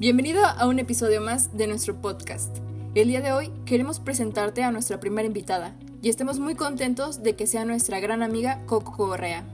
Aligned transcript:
Bienvenido 0.00 0.46
a 0.46 0.66
un 0.66 0.78
episodio 0.78 1.20
más 1.20 1.54
de 1.58 1.66
nuestro 1.66 2.00
podcast. 2.00 2.56
El 2.94 3.08
día 3.08 3.20
de 3.20 3.32
hoy 3.32 3.52
queremos 3.66 4.00
presentarte 4.00 4.62
a 4.62 4.72
nuestra 4.72 4.98
primera 4.98 5.26
invitada 5.26 5.76
y 6.00 6.08
estamos 6.08 6.38
muy 6.38 6.54
contentos 6.54 7.22
de 7.22 7.36
que 7.36 7.46
sea 7.46 7.66
nuestra 7.66 8.00
gran 8.00 8.22
amiga 8.22 8.64
Coco 8.64 8.92
Correa. 8.96 9.44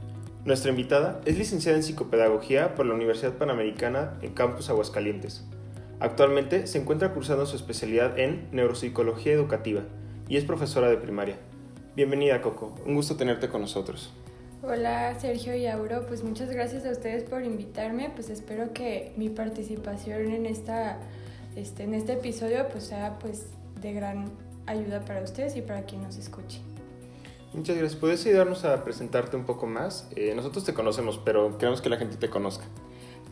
Nuestra 0.44 0.70
invitada 0.70 1.20
es 1.24 1.36
licenciada 1.36 1.76
en 1.76 1.82
psicopedagogía 1.82 2.76
por 2.76 2.86
la 2.86 2.94
Universidad 2.94 3.32
Panamericana 3.32 4.20
en 4.22 4.34
Campus 4.34 4.70
Aguascalientes. 4.70 5.42
Actualmente 5.98 6.68
se 6.68 6.78
encuentra 6.78 7.12
cursando 7.12 7.44
su 7.44 7.56
especialidad 7.56 8.16
en 8.16 8.46
neuropsicología 8.52 9.32
educativa 9.32 9.82
y 10.28 10.36
es 10.36 10.44
profesora 10.44 10.88
de 10.88 10.96
primaria. 10.96 11.40
Bienvenida 11.96 12.40
Coco, 12.40 12.72
un 12.86 12.94
gusto 12.94 13.16
tenerte 13.16 13.48
con 13.48 13.62
nosotros. 13.62 14.12
Hola 14.62 15.14
Sergio 15.20 15.54
y 15.54 15.66
Auro, 15.66 16.06
pues 16.06 16.24
muchas 16.24 16.50
gracias 16.50 16.86
a 16.86 16.90
ustedes 16.90 17.24
por 17.24 17.44
invitarme, 17.44 18.10
pues 18.14 18.30
espero 18.30 18.72
que 18.72 19.12
mi 19.16 19.28
participación 19.28 20.30
en, 20.30 20.46
esta, 20.46 20.98
este, 21.56 21.84
en 21.84 21.92
este 21.92 22.14
episodio 22.14 22.66
pues 22.68 22.84
sea 22.84 23.18
pues 23.18 23.48
de 23.82 23.92
gran 23.92 24.32
ayuda 24.64 25.04
para 25.04 25.22
ustedes 25.22 25.56
y 25.56 25.60
para 25.60 25.82
quien 25.82 26.02
nos 26.02 26.16
escuche. 26.16 26.62
Muchas 27.52 27.76
gracias. 27.76 28.00
¿Puedes 28.00 28.24
ayudarnos 28.26 28.64
a 28.64 28.82
presentarte 28.82 29.36
un 29.36 29.44
poco 29.44 29.66
más? 29.66 30.08
Eh, 30.16 30.34
nosotros 30.34 30.64
te 30.64 30.74
conocemos, 30.74 31.20
pero 31.24 31.56
queremos 31.58 31.80
que 31.80 31.88
la 31.88 31.96
gente 31.96 32.16
te 32.16 32.28
conozca. 32.28 32.64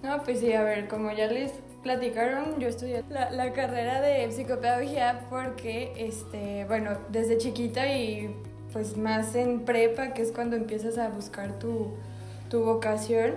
No, 0.03 0.23
pues 0.23 0.41
sí, 0.41 0.53
a 0.53 0.63
ver, 0.63 0.89
como 0.89 1.11
ya 1.11 1.27
les 1.27 1.53
platicaron, 1.83 2.61
yo 2.61 2.69
estudié 2.69 3.03
la, 3.09 3.31
la 3.31 3.53
carrera 3.53 4.01
de 4.01 4.31
psicopedagogía 4.31 5.27
porque, 5.31 5.93
este, 5.97 6.65
bueno, 6.67 6.93
desde 7.11 7.39
chiquita 7.39 7.87
y 7.93 8.35
pues 8.75 8.97
más 8.97 9.37
en 9.37 9.61
prepa, 9.61 10.15
que 10.15 10.23
es 10.23 10.33
cuando 10.33 10.57
empiezas 10.57 10.99
a 10.99 11.09
buscar 11.09 11.61
tu, 11.61 11.93
vocación, 12.53 13.33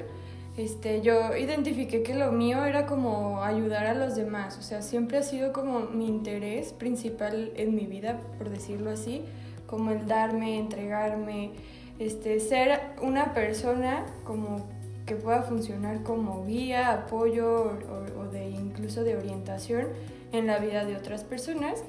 este, 0.58 1.02
yo 1.02 1.36
identifiqué 1.36 2.04
que 2.04 2.14
lo 2.14 2.32
mío 2.32 2.66
era 2.66 2.86
como 2.86 3.42
ayudar 3.42 3.88
a 3.88 3.96
los 3.96 4.16
demás, 4.16 4.60
o 4.60 4.62
sea, 4.62 4.84
siempre 4.84 5.18
ha 5.18 5.24
sido 5.24 5.54
como 5.54 5.80
mi 5.80 6.08
interés 6.08 6.72
principal 6.72 7.52
en 7.56 7.74
mi 7.74 7.88
vida, 7.88 8.20
por 8.38 8.52
decirlo 8.52 8.92
así, 8.92 9.24
como 9.66 9.90
el 9.90 10.06
darme, 10.06 10.60
entregarme, 10.60 11.52
este, 11.98 12.40
ser 12.40 12.80
una 13.02 13.34
persona 13.34 14.06
como 14.24 14.68
que 15.08 15.16
pueda 15.16 15.42
funcionar 15.42 16.04
como 16.04 16.46
guía, 16.46 16.92
apoyo 16.94 17.76
o, 17.90 18.22
o 18.22 18.26
de 18.28 18.50
incluso 18.50 19.04
de 19.04 19.18
orientación 19.18 19.88
en 20.32 20.46
la 20.46 20.60
vida 20.60 20.86
de 20.86 20.96
otras 20.96 21.24
personas 21.24 21.84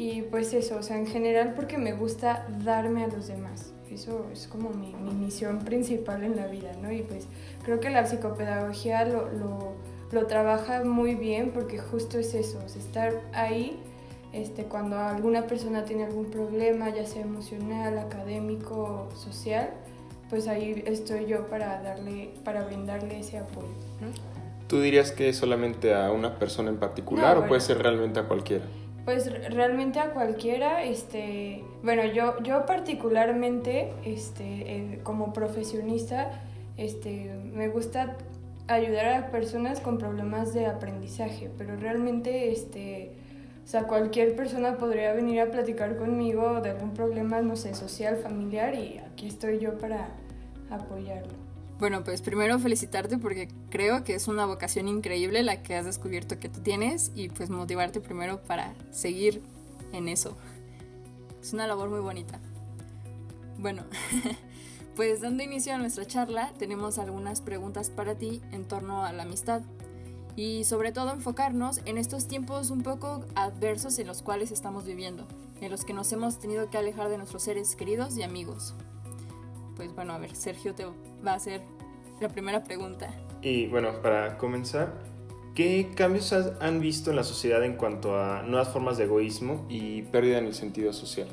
y 0.00 0.22
pues 0.22 0.54
eso, 0.54 0.78
o 0.78 0.82
sea, 0.82 0.96
en 0.96 1.06
general 1.06 1.52
porque 1.54 1.76
me 1.76 1.92
gusta 1.92 2.46
darme 2.64 3.04
a 3.04 3.08
los 3.08 3.26
demás. 3.26 3.74
Eso 3.90 4.30
es 4.32 4.46
como 4.46 4.70
mi, 4.70 4.94
mi 4.94 5.12
misión 5.12 5.58
principal 5.58 6.24
en 6.24 6.36
la 6.36 6.46
vida, 6.46 6.72
¿no? 6.80 6.90
Y 6.90 7.02
pues 7.02 7.26
creo 7.64 7.80
que 7.80 7.90
la 7.90 8.06
psicopedagogía 8.06 9.04
lo, 9.04 9.30
lo, 9.32 9.74
lo 10.10 10.26
trabaja 10.26 10.84
muy 10.84 11.16
bien 11.16 11.50
porque 11.50 11.76
justo 11.76 12.18
es 12.18 12.32
eso, 12.32 12.62
es 12.64 12.76
estar 12.76 13.12
ahí 13.34 13.78
este, 14.32 14.64
cuando 14.64 14.96
alguna 14.96 15.46
persona 15.46 15.84
tiene 15.84 16.04
algún 16.04 16.30
problema, 16.30 16.88
ya 16.88 17.04
sea 17.04 17.20
emocional, 17.20 17.98
académico, 17.98 19.10
social, 19.14 19.68
pues 20.30 20.48
ahí 20.48 20.82
estoy 20.86 21.26
yo 21.26 21.46
para 21.48 21.82
darle, 21.82 22.30
para 22.42 22.64
brindarle 22.64 23.20
ese 23.20 23.36
apoyo. 23.36 23.68
¿no? 24.00 24.06
¿Tú 24.66 24.80
dirías 24.80 25.12
que 25.12 25.28
es 25.28 25.36
solamente 25.36 25.94
a 25.94 26.10
una 26.10 26.38
persona 26.38 26.70
en 26.70 26.78
particular 26.78 27.36
o 27.36 27.46
puede 27.46 27.60
ser 27.60 27.82
realmente 27.82 28.18
a 28.18 28.22
cualquiera? 28.26 28.64
Pues 29.10 29.28
realmente 29.52 29.98
a 29.98 30.12
cualquiera, 30.12 30.84
este, 30.84 31.64
bueno, 31.82 32.04
yo, 32.04 32.40
yo 32.44 32.64
particularmente, 32.64 33.92
este, 34.04 34.44
eh, 34.44 35.00
como 35.02 35.32
profesionista, 35.32 36.30
este, 36.76 37.34
me 37.52 37.66
gusta 37.66 38.16
ayudar 38.68 39.06
a 39.06 39.30
personas 39.32 39.80
con 39.80 39.98
problemas 39.98 40.54
de 40.54 40.66
aprendizaje, 40.66 41.50
pero 41.58 41.74
realmente, 41.74 42.52
este, 42.52 43.10
o 43.64 43.66
sea, 43.66 43.88
cualquier 43.88 44.36
persona 44.36 44.76
podría 44.76 45.12
venir 45.12 45.40
a 45.40 45.50
platicar 45.50 45.96
conmigo 45.96 46.60
de 46.60 46.70
algún 46.70 46.94
problema, 46.94 47.42
no 47.42 47.56
sé, 47.56 47.74
social, 47.74 48.16
familiar, 48.16 48.76
y 48.76 48.98
aquí 48.98 49.26
estoy 49.26 49.58
yo 49.58 49.76
para 49.76 50.10
apoyarlo. 50.70 51.49
Bueno, 51.80 52.04
pues 52.04 52.20
primero 52.20 52.58
felicitarte 52.58 53.16
porque 53.16 53.48
creo 53.70 54.04
que 54.04 54.14
es 54.14 54.28
una 54.28 54.44
vocación 54.44 54.86
increíble 54.86 55.42
la 55.42 55.62
que 55.62 55.76
has 55.76 55.86
descubierto 55.86 56.38
que 56.38 56.50
tú 56.50 56.60
tienes 56.60 57.10
y 57.14 57.30
pues 57.30 57.48
motivarte 57.48 58.02
primero 58.02 58.42
para 58.42 58.74
seguir 58.90 59.42
en 59.94 60.06
eso. 60.06 60.36
Es 61.40 61.54
una 61.54 61.66
labor 61.66 61.88
muy 61.88 62.00
bonita. 62.00 62.38
Bueno, 63.56 63.84
pues 64.94 65.22
dando 65.22 65.42
inicio 65.42 65.74
a 65.74 65.78
nuestra 65.78 66.06
charla, 66.06 66.52
tenemos 66.58 66.98
algunas 66.98 67.40
preguntas 67.40 67.88
para 67.88 68.14
ti 68.14 68.42
en 68.52 68.68
torno 68.68 69.02
a 69.02 69.12
la 69.14 69.22
amistad 69.22 69.62
y 70.36 70.64
sobre 70.64 70.92
todo 70.92 71.12
enfocarnos 71.12 71.80
en 71.86 71.96
estos 71.96 72.28
tiempos 72.28 72.68
un 72.68 72.82
poco 72.82 73.24
adversos 73.36 73.98
en 73.98 74.06
los 74.06 74.20
cuales 74.20 74.50
estamos 74.50 74.84
viviendo, 74.84 75.26
en 75.62 75.70
los 75.70 75.86
que 75.86 75.94
nos 75.94 76.12
hemos 76.12 76.40
tenido 76.40 76.68
que 76.68 76.76
alejar 76.76 77.08
de 77.08 77.16
nuestros 77.16 77.42
seres 77.42 77.74
queridos 77.74 78.18
y 78.18 78.22
amigos 78.22 78.74
pues 79.76 79.94
bueno, 79.94 80.12
a 80.12 80.18
ver, 80.18 80.34
Sergio 80.34 80.74
te 80.74 80.84
va 80.84 81.32
a 81.32 81.34
hacer 81.34 81.62
la 82.20 82.28
primera 82.28 82.62
pregunta. 82.62 83.12
Y 83.42 83.66
bueno, 83.66 84.02
para 84.02 84.36
comenzar, 84.36 84.92
¿qué 85.54 85.90
cambios 85.94 86.32
han 86.32 86.80
visto 86.80 87.10
en 87.10 87.16
la 87.16 87.24
sociedad 87.24 87.64
en 87.64 87.76
cuanto 87.76 88.20
a 88.20 88.42
nuevas 88.42 88.68
formas 88.68 88.98
de 88.98 89.04
egoísmo 89.04 89.66
y 89.68 90.02
pérdida 90.02 90.38
en 90.38 90.46
el 90.46 90.54
sentido 90.54 90.92
social? 90.92 91.28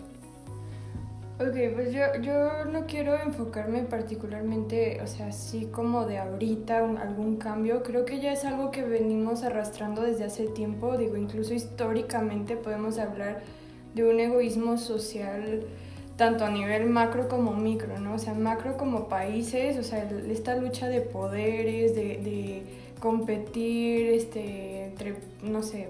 Ok, 1.39 1.55
pues 1.75 1.93
yo, 1.93 2.01
yo 2.19 2.65
no 2.65 2.87
quiero 2.87 3.13
enfocarme 3.15 3.83
particularmente, 3.83 4.99
o 5.03 5.07
sea, 5.07 5.27
así 5.27 5.67
como 5.67 6.07
de 6.07 6.17
ahorita 6.17 6.79
algún 6.79 7.35
cambio. 7.35 7.83
Creo 7.83 8.05
que 8.05 8.19
ya 8.19 8.33
es 8.33 8.43
algo 8.43 8.71
que 8.71 8.83
venimos 8.83 9.43
arrastrando 9.43 10.01
desde 10.01 10.23
hace 10.23 10.47
tiempo. 10.47 10.97
Digo, 10.97 11.15
incluso 11.15 11.53
históricamente 11.53 12.57
podemos 12.57 12.97
hablar 12.97 13.43
de 13.93 14.03
un 14.03 14.19
egoísmo 14.19 14.79
social 14.79 15.61
tanto 16.17 16.45
a 16.45 16.49
nivel 16.49 16.87
macro 16.87 17.27
como 17.29 17.53
micro, 17.53 17.99
¿no? 17.99 18.15
O 18.15 18.19
sea, 18.19 18.33
macro 18.33 18.75
como 18.75 19.07
países, 19.07 19.77
o 19.77 19.83
sea, 19.83 20.09
esta 20.29 20.55
lucha 20.55 20.87
de 20.87 21.01
poderes, 21.01 21.95
de, 21.95 22.17
de 22.17 22.63
competir, 22.99 24.07
este, 24.07 24.85
entre, 24.85 25.15
no 25.43 25.61
sé, 25.61 25.89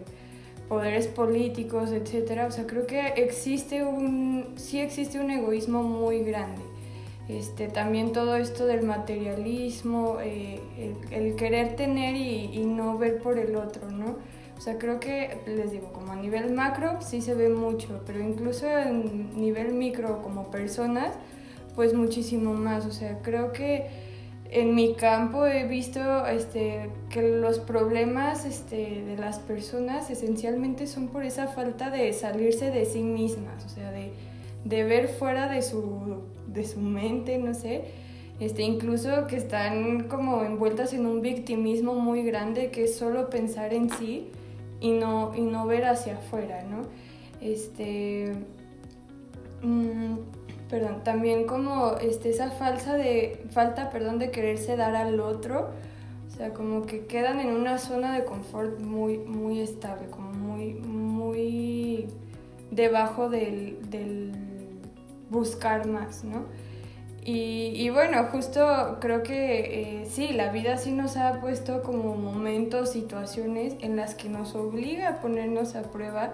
poderes 0.68 1.08
políticos, 1.08 1.92
etcétera. 1.92 2.46
O 2.48 2.52
sea, 2.52 2.68
creo 2.68 2.86
que 2.86 3.08
existe 3.16 3.84
un, 3.84 4.54
sí 4.58 4.80
existe 4.80 5.20
un 5.20 5.32
egoísmo 5.32 5.82
muy 5.84 6.24
grande. 6.24 6.62
Este, 7.30 7.68
también 7.68 8.12
todo 8.12 8.36
esto 8.38 8.66
del 8.66 8.84
materialismo, 8.84 10.18
eh, 10.22 10.60
el, 10.78 11.14
el, 11.14 11.36
querer 11.36 11.76
tener 11.76 12.16
y, 12.16 12.52
y 12.54 12.66
no 12.66 12.98
ver 12.98 13.22
por 13.22 13.38
el 13.38 13.56
otro, 13.56 13.90
¿no? 13.90 14.18
O 14.58 14.62
sea, 14.62 14.78
creo 14.78 15.00
que, 15.00 15.38
les 15.46 15.72
digo, 15.72 15.94
como 15.94 16.12
a 16.12 16.16
nivel 16.16 16.52
macro 16.52 17.00
sí 17.02 17.22
se 17.22 17.36
ve 17.36 17.50
mucho, 17.50 18.02
pero 18.06 18.20
incluso 18.20 18.68
en 18.68 19.40
nivel 19.40 19.74
micro 19.74 20.22
como 20.24 20.50
personas, 20.50 21.14
pues 21.76 21.94
muchísimo 21.94 22.54
más. 22.54 22.86
O 22.86 22.92
sea, 22.92 23.20
creo 23.22 23.52
que 23.52 23.88
en 24.50 24.74
mi 24.74 24.96
campo 24.96 25.46
he 25.46 25.68
visto 25.68 26.26
este, 26.26 26.90
que 27.10 27.22
los 27.22 27.60
problemas 27.60 28.46
este, 28.46 29.04
de 29.04 29.16
las 29.16 29.40
personas 29.40 30.10
esencialmente 30.10 30.88
son 30.88 31.10
por 31.10 31.24
esa 31.24 31.48
falta 31.48 31.92
de 31.92 32.12
salirse 32.14 32.72
de 32.72 32.86
sí 32.86 33.04
mismas, 33.04 33.66
o 33.66 33.70
sea, 33.70 33.92
de, 33.92 34.12
de 34.66 34.84
ver 34.84 35.08
fuera 35.08 35.50
de 35.50 35.62
su, 35.62 36.24
de 36.48 36.66
su 36.66 36.80
mente, 36.80 37.38
no 37.38 37.54
sé. 37.54 37.86
Este, 38.40 38.64
incluso 38.64 39.28
que 39.28 39.36
están 39.36 40.08
como 40.08 40.44
envueltas 40.44 40.94
en 40.94 41.06
un 41.06 41.22
victimismo 41.22 41.94
muy 41.94 42.24
grande 42.24 42.70
que 42.72 42.86
es 42.86 42.96
solo 42.96 43.30
pensar 43.30 43.74
en 43.74 43.90
sí 43.90 44.32
y 44.80 44.92
no, 44.92 45.34
y 45.36 45.42
no 45.42 45.66
ver 45.66 45.86
hacia 45.86 46.18
afuera, 46.18 46.64
¿no? 46.64 46.84
Este, 47.42 48.34
mm, 49.62 50.16
perdón, 50.70 51.04
también 51.04 51.46
como 51.46 51.96
este, 51.98 52.30
esa 52.30 52.52
falsa 52.52 52.96
de, 52.96 53.46
falta 53.52 53.90
perdón, 53.90 54.20
de 54.20 54.32
quererse 54.32 54.76
dar 54.76 54.96
al 54.96 55.20
otro, 55.20 55.70
o 56.28 56.30
sea, 56.38 56.54
como 56.54 56.86
que 56.86 57.06
quedan 57.06 57.40
en 57.40 57.50
una 57.50 57.78
zona 57.78 58.14
de 58.14 58.26
confort 58.26 58.80
muy, 58.80 59.18
muy 59.18 59.62
estable, 59.62 60.08
como 60.10 60.32
muy, 60.32 60.74
muy 60.74 62.08
debajo 62.72 63.30
del, 63.30 63.90
del 63.90 64.34
buscar 65.30 65.88
más, 65.88 66.24
¿no? 66.24 66.46
Y, 67.30 67.90
bueno, 67.90 68.24
justo 68.32 69.00
creo 69.02 69.22
que 69.22 70.00
eh, 70.00 70.06
sí, 70.10 70.30
la 70.30 70.50
vida 70.50 70.78
sí 70.78 70.92
nos 70.92 71.18
ha 71.18 71.42
puesto 71.42 71.84
como 71.84 72.16
momentos, 72.16 72.94
situaciones 72.94 73.74
en 73.82 73.98
las 73.98 74.16
que 74.16 74.30
nos 74.30 74.56
obliga 74.56 75.10
a 75.10 75.20
ponernos 75.20 75.76
a 75.76 75.92
prueba 75.92 76.32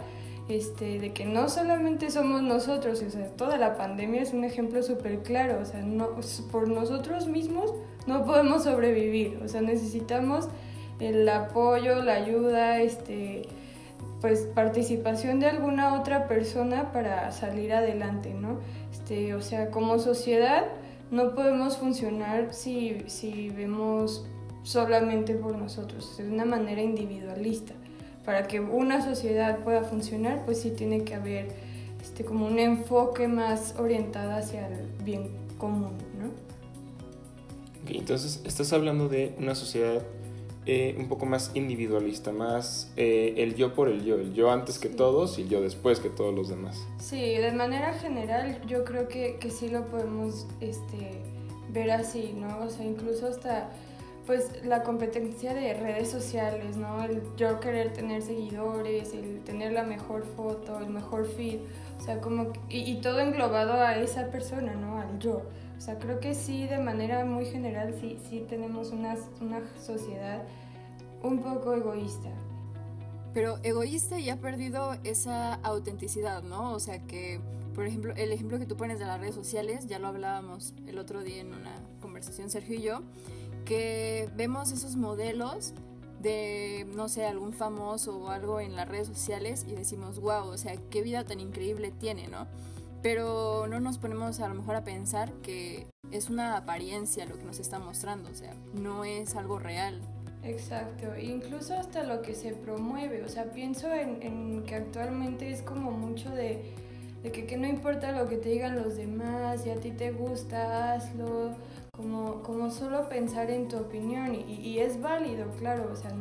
este, 0.49 0.99
de 0.99 1.11
que 1.11 1.25
no 1.25 1.49
solamente 1.49 2.11
somos 2.11 2.43
nosotros, 2.43 3.01
o 3.01 3.09
sea, 3.09 3.25
toda 3.29 3.57
la 3.57 3.75
pandemia 3.75 4.21
es 4.21 4.33
un 4.33 4.43
ejemplo 4.43 4.83
súper 4.83 5.23
claro, 5.23 5.61
o 5.63 5.65
sea, 5.65 5.81
no, 5.81 6.09
por 6.51 6.67
nosotros 6.67 7.25
mismos 7.25 7.73
no 8.05 8.23
podemos 8.23 8.65
sobrevivir, 8.65 9.39
o 9.43 9.47
sea, 9.47 9.61
necesitamos 9.61 10.47
el 10.99 11.27
apoyo, 11.27 12.03
la 12.03 12.13
ayuda, 12.13 12.81
este, 12.81 13.47
pues 14.21 14.41
participación 14.53 15.39
de 15.39 15.47
alguna 15.47 15.95
otra 15.99 16.27
persona 16.27 16.91
para 16.91 17.31
salir 17.31 17.73
adelante, 17.73 18.35
¿no? 18.35 18.59
Este, 18.91 19.33
o 19.33 19.41
sea, 19.41 19.71
como 19.71 19.97
sociedad 19.97 20.65
no 21.13 21.35
podemos 21.35 21.77
funcionar 21.77 22.53
si, 22.53 23.03
si 23.05 23.49
vemos 23.51 24.25
solamente 24.63 25.35
por 25.35 25.55
nosotros, 25.55 26.17
de 26.17 26.27
una 26.27 26.43
manera 26.43 26.81
individualista. 26.81 27.73
Para 28.25 28.47
que 28.47 28.59
una 28.59 29.03
sociedad 29.03 29.59
pueda 29.59 29.83
funcionar, 29.83 30.43
pues 30.45 30.61
sí 30.61 30.71
tiene 30.71 31.03
que 31.03 31.13
haber 31.13 31.49
este, 32.01 32.25
como 32.25 32.47
un 32.47 32.57
enfoque 32.57 33.27
más 33.27 33.75
orientado 33.77 34.31
hacia 34.31 34.67
el 34.67 34.87
bien 35.03 35.29
común, 35.59 35.97
¿no? 36.19 36.31
entonces, 37.95 38.41
estás 38.45 38.73
hablando 38.73 39.07
de 39.07 39.35
una 39.37 39.55
sociedad 39.55 40.01
eh, 40.65 40.95
un 40.97 41.09
poco 41.09 41.25
más 41.25 41.51
individualista, 41.55 42.31
más 42.31 42.91
eh, 42.95 43.33
el 43.37 43.55
yo 43.55 43.73
por 43.73 43.89
el 43.89 44.05
yo, 44.05 44.15
el 44.15 44.33
yo 44.33 44.51
antes 44.51 44.79
que 44.79 44.89
todos 44.89 45.37
y 45.37 45.43
el 45.43 45.49
yo 45.49 45.61
después 45.61 45.99
que 45.99 46.09
todos 46.09 46.33
los 46.33 46.47
demás. 46.47 46.87
Sí, 46.99 47.35
de 47.35 47.51
manera 47.51 47.93
general 47.93 48.61
yo 48.65 48.85
creo 48.85 49.07
que, 49.07 49.37
que 49.39 49.49
sí 49.49 49.67
lo 49.67 49.85
podemos 49.87 50.47
este, 50.61 51.19
ver 51.69 51.91
así, 51.91 52.33
¿no? 52.35 52.59
O 52.65 52.69
sea, 52.69 52.85
incluso 52.85 53.27
hasta 53.27 53.69
pues 54.25 54.63
la 54.63 54.83
competencia 54.83 55.53
de 55.53 55.73
redes 55.73 56.09
sociales, 56.09 56.77
¿no? 56.77 57.03
El 57.03 57.21
yo 57.35 57.59
querer 57.59 57.91
tener 57.91 58.21
seguidores, 58.21 59.13
el 59.13 59.41
tener 59.43 59.73
la 59.73 59.83
mejor 59.83 60.25
foto, 60.37 60.79
el 60.79 60.87
mejor 60.87 61.27
feed, 61.27 61.59
o 61.99 62.03
sea, 62.05 62.21
como, 62.21 62.53
y, 62.69 62.89
y 62.89 63.01
todo 63.01 63.19
englobado 63.19 63.73
a 63.73 63.97
esa 63.97 64.27
persona, 64.27 64.75
¿no? 64.75 64.97
Al 64.97 65.19
yo. 65.19 65.41
O 65.83 65.85
sea, 65.85 65.99
creo 65.99 66.21
que 66.21 66.33
sí, 66.33 66.65
de 66.65 66.77
manera 66.77 67.25
muy 67.25 67.43
general, 67.43 67.93
sí, 67.99 68.17
sí 68.29 68.45
tenemos 68.47 68.91
una, 68.91 69.17
una 69.41 69.61
sociedad 69.81 70.41
un 71.21 71.43
poco 71.43 71.73
egoísta. 71.73 72.29
Pero 73.33 73.57
egoísta 73.63 74.17
y 74.17 74.29
ha 74.29 74.39
perdido 74.39 74.93
esa 75.03 75.55
autenticidad, 75.55 76.41
¿no? 76.41 76.71
O 76.71 76.79
sea 76.79 76.99
que, 76.99 77.41
por 77.75 77.85
ejemplo, 77.85 78.13
el 78.15 78.31
ejemplo 78.31 78.59
que 78.59 78.65
tú 78.65 78.77
pones 78.77 78.97
de 78.97 79.03
las 79.03 79.19
redes 79.19 79.35
sociales, 79.35 79.85
ya 79.85 79.99
lo 79.99 80.07
hablábamos 80.07 80.73
el 80.87 80.97
otro 80.99 81.21
día 81.21 81.41
en 81.41 81.53
una 81.53 81.75
conversación 81.99 82.49
Sergio 82.49 82.79
y 82.79 82.81
yo, 82.81 83.01
que 83.65 84.29
vemos 84.37 84.71
esos 84.71 84.95
modelos 84.95 85.73
de, 86.21 86.87
no 86.95 87.09
sé, 87.09 87.25
algún 87.25 87.51
famoso 87.51 88.19
o 88.19 88.29
algo 88.29 88.61
en 88.61 88.77
las 88.77 88.87
redes 88.87 89.09
sociales 89.09 89.65
y 89.67 89.75
decimos, 89.75 90.21
wow, 90.21 90.47
o 90.47 90.57
sea, 90.57 90.77
qué 90.89 91.01
vida 91.01 91.25
tan 91.25 91.41
increíble 91.41 91.91
tiene, 91.91 92.29
¿no? 92.29 92.47
Pero 93.03 93.67
no 93.67 93.81
nos 93.81 93.97
ponemos 93.97 94.39
a 94.39 94.47
lo 94.47 94.55
mejor 94.55 94.77
a 94.77 94.83
pensar 94.85 95.33
que 95.43 95.85
es 96.11 96.29
una 96.29 96.57
apariencia 96.57 97.25
lo 97.25 97.37
que 97.37 97.43
nos 97.43 97.59
está 97.59 97.77
mostrando, 97.77 98.31
o 98.31 98.33
sea, 98.33 98.55
no 98.73 99.03
es 99.03 99.35
algo 99.35 99.59
real. 99.59 100.01
Exacto, 100.41 101.17
incluso 101.17 101.75
hasta 101.75 102.03
lo 102.03 102.21
que 102.21 102.33
se 102.33 102.53
promueve, 102.53 103.23
o 103.23 103.29
sea, 103.29 103.51
pienso 103.51 103.93
en, 103.93 104.63
que 104.63 104.75
actualmente 104.75 105.51
es 105.51 105.61
como 105.61 105.91
mucho 105.91 106.29
de, 106.29 106.73
que, 107.23 107.45
que, 107.45 107.57
no 107.57 107.67
importa 107.67 108.11
lo 108.13 108.27
que 108.27 108.37
te 108.37 108.49
digan 108.49 108.81
los 108.81 108.95
demás, 108.95 109.63
si 109.63 109.69
a 109.69 109.79
ti 109.79 109.91
te 109.91 110.11
gusta, 110.11 110.93
hazlo, 110.93 111.55
como, 111.91 112.41
como 112.41 112.71
solo 112.71 113.07
pensar 113.09 113.51
en 113.51 113.67
tu 113.67 113.77
opinión 113.77 114.33
y, 114.33 114.55
y 114.55 114.79
es 114.79 115.01
válido, 115.01 115.49
claro, 115.59 115.89
o 115.91 115.95
sea, 115.95 116.11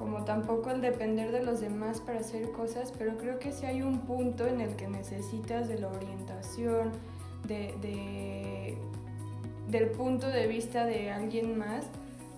como 0.00 0.24
tampoco 0.24 0.70
el 0.70 0.80
depender 0.80 1.30
de 1.30 1.42
los 1.42 1.60
demás 1.60 2.00
para 2.00 2.20
hacer 2.20 2.52
cosas, 2.52 2.90
pero 2.96 3.18
creo 3.18 3.38
que 3.38 3.52
sí 3.52 3.66
hay 3.66 3.82
un 3.82 4.00
punto 4.00 4.46
en 4.46 4.62
el 4.62 4.74
que 4.74 4.88
necesitas 4.88 5.68
de 5.68 5.78
la 5.78 5.88
orientación, 5.88 6.92
de, 7.46 8.78
del 9.68 9.90
punto 9.90 10.26
de 10.26 10.46
vista 10.46 10.86
de 10.86 11.10
alguien 11.10 11.58
más, 11.58 11.84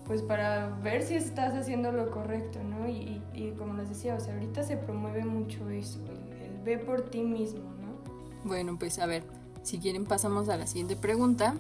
pues 0.08 0.22
para 0.22 0.70
ver 0.82 1.04
si 1.04 1.14
estás 1.14 1.54
haciendo 1.54 1.92
lo 1.92 2.10
correcto, 2.10 2.58
¿no? 2.64 2.88
Y, 2.88 3.22
como 3.56 3.74
les 3.74 3.90
decía, 3.90 4.16
o 4.16 4.20
sea, 4.20 4.34
ahorita 4.34 4.64
se 4.64 4.76
promueve 4.76 5.24
mucho 5.24 5.70
eso, 5.70 6.00
el, 6.06 6.42
el 6.42 6.62
ve 6.64 6.78
por 6.78 7.10
ti 7.10 7.22
mismo, 7.22 7.60
¿no? 7.60 7.92
Bueno, 8.42 8.76
pues 8.76 8.98
a 8.98 9.06
ver, 9.06 9.22
si 9.62 9.78
quieren 9.78 10.04
pasamos 10.04 10.48
a 10.48 10.56
la 10.56 10.66
siguiente 10.66 10.96
pregunta. 10.96 11.54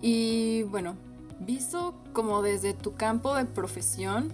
Y 0.00 0.62
bueno, 0.64 0.94
visto 1.40 1.92
como 2.12 2.40
desde 2.42 2.72
tu 2.72 2.94
campo 2.94 3.34
de 3.34 3.46
profesión, 3.46 4.30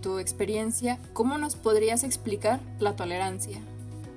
tu 0.00 0.18
experiencia, 0.18 0.98
¿cómo 1.12 1.38
nos 1.38 1.56
podrías 1.56 2.04
explicar 2.04 2.60
la 2.78 2.96
tolerancia? 2.96 3.58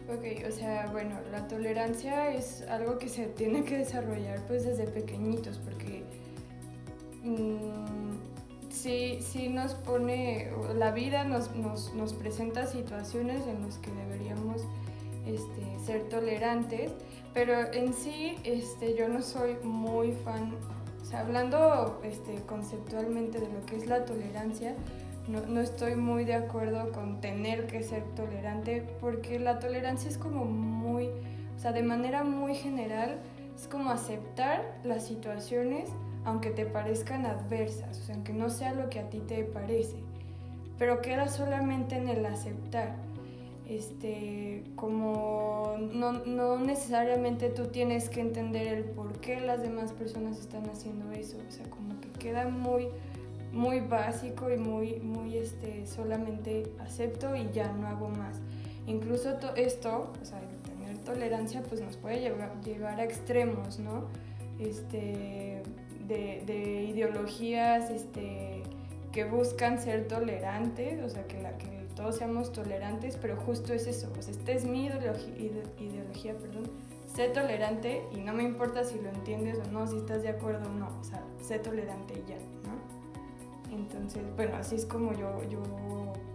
Ok, 0.10 0.48
o 0.48 0.52
sea, 0.52 0.90
bueno, 0.92 1.16
la 1.32 1.48
tolerancia 1.48 2.34
es 2.34 2.64
algo 2.70 3.00
que 3.00 3.10
se 3.10 3.26
tiene 3.28 3.64
que 3.64 3.78
desarrollar 3.78 4.40
pues 4.48 4.66
desde 4.66 4.86
pequeñitos 4.86 5.60
porque 5.60 6.04
mm, 7.24 8.14
sí, 8.70 9.50
nos 9.50 9.76
pone, 9.76 10.52
la 10.76 10.92
vida 10.92 11.24
nos, 11.24 11.56
nos, 11.56 11.94
nos, 11.94 12.14
presenta 12.14 12.66
situaciones 12.68 13.48
en 13.48 13.62
las 13.62 13.78
que 13.78 13.92
deberíamos 13.92 14.62
este, 15.26 15.80
ser 15.86 16.10
tolerantes, 16.10 16.92
pero 17.34 17.72
en 17.72 17.94
sí 17.94 18.38
este, 18.44 18.96
yo 18.96 19.08
no 19.08 19.22
soy 19.22 19.56
muy 19.64 20.12
fan, 20.12 20.54
o 21.02 21.06
sea, 21.06 21.22
hablando 21.22 22.02
este, 22.04 22.36
conceptualmente 22.46 23.40
de 23.40 23.48
lo 23.48 23.66
que 23.66 23.78
es 23.78 23.88
la 23.88 24.06
tolerancia, 24.06 24.76
no, 25.28 25.62
estoy 25.62 25.96
muy 25.96 26.26
de 26.26 26.36
acuerdo 26.36 26.92
con 26.92 27.22
tener 27.22 27.68
que 27.68 27.82
ser 27.84 28.04
tolerante 28.16 28.84
porque 29.00 29.40
la 29.40 29.60
tolerancia 29.60 30.10
es 30.10 30.18
como 30.18 30.46
muy, 30.46 31.08
o 31.56 31.60
sea, 31.60 31.72
de 31.72 31.84
manera 31.84 32.24
muy 32.24 32.56
general, 32.56 33.20
es 33.56 33.68
como 33.68 33.92
aceptar 33.92 34.80
las 34.84 35.06
situaciones 35.06 35.90
aunque 36.26 36.52
te 36.52 36.66
parezcan 36.66 37.26
adversas, 37.26 38.00
o 38.00 38.04
sea, 38.04 38.16
aunque 38.16 38.34
no 38.34 38.50
sea 38.50 38.74
lo 38.74 38.90
que 38.90 39.00
a 39.00 39.10
ti 39.10 39.20
te 39.20 39.44
parece, 39.44 39.98
pero 40.78 41.02
queda 41.02 41.28
solamente 41.28 41.98
en 41.98 42.08
el 42.08 42.26
aceptar. 42.26 42.96
Este, 43.68 44.64
como 44.76 45.78
no, 45.80 46.12
no 46.12 46.60
necesariamente 46.60 47.50
tú 47.50 47.68
tienes 47.68 48.10
que 48.10 48.20
entender 48.20 48.68
el 48.68 48.84
por 48.84 49.22
qué 49.22 49.40
las 49.40 49.62
demás 49.62 49.94
personas 49.94 50.38
están 50.38 50.70
haciendo 50.70 51.12
eso, 51.12 51.38
o 51.48 51.52
sea, 51.52 51.70
como 51.70 52.00
que 52.02 52.10
queda 52.10 52.50
muy 52.50 52.90
muy 53.54 53.80
básico 53.82 54.52
y 54.52 54.58
muy, 54.58 54.96
muy 55.00 55.38
este, 55.38 55.86
solamente 55.86 56.74
acepto 56.80 57.36
y 57.36 57.50
ya 57.54 57.72
no 57.72 57.88
hago 57.88 58.10
más. 58.10 58.40
Incluso 58.88 59.38
esto, 59.56 60.12
o 60.22 60.26
sea, 60.26 60.42
tener 60.64 60.98
tolerancia, 61.00 61.62
pues 61.62 61.80
nos 61.80 61.96
puede 61.96 62.20
llevar, 62.20 62.60
llevar 62.64 63.00
a 63.00 63.04
extremos, 63.04 63.80
¿no? 63.80 64.08
Este, 64.60 65.62
de, 66.08 66.44
de, 66.46 66.84
ideologías 66.84 67.90
este, 67.92 68.64
que 69.12 69.24
buscan 69.24 69.80
ser 69.80 70.08
tolerantes, 70.08 71.02
o 71.04 71.10
sea, 71.10 71.26
que, 71.28 71.38
que 71.38 71.88
todos 71.96 72.18
seamos 72.18 72.52
tolerantes, 72.52 73.18
pero 73.22 73.38
justo 73.38 73.74
es 73.74 73.88
eso, 73.88 74.10
pues 74.14 74.28
esta 74.28 74.52
es 74.52 74.66
mi 74.66 74.88
ideología, 74.88 75.64
ideología 75.80 76.34
perdón, 76.38 76.70
sé 77.14 77.30
tolerante 77.30 78.02
y 78.12 78.18
no 78.18 78.34
me 78.34 78.44
importa 78.44 78.84
si 78.84 79.00
lo 79.00 79.10
entiendes 79.10 79.60
o 79.60 79.72
no, 79.72 79.88
si 79.88 79.98
estás 79.98 80.24
de 80.24 80.30
acuerdo 80.30 80.70
o 80.70 80.74
no, 80.74 80.90
o 81.00 81.04
sea, 81.04 81.24
sé 81.42 81.60
tolerante 81.60 82.16
y 82.16 82.30
ya. 82.30 82.38
Entonces, 83.74 84.22
bueno, 84.36 84.56
así 84.56 84.76
es 84.76 84.86
como 84.86 85.14
yo, 85.14 85.44
yo 85.50 85.62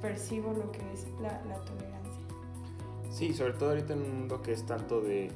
percibo 0.00 0.52
lo 0.52 0.70
que 0.72 0.80
es 0.92 1.06
la, 1.20 1.40
tolerancia. 1.64 2.22
Sí, 3.10 3.32
sobre 3.32 3.54
todo 3.54 3.70
ahorita 3.70 3.94
en 3.94 4.02
un 4.02 4.18
mundo 4.20 4.42
que 4.42 4.52
es 4.52 4.66
tanto 4.66 5.00
de, 5.00 5.30